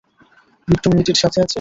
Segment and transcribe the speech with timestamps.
[0.67, 1.49] বিট্টু মেয়েটির সাথে আছে?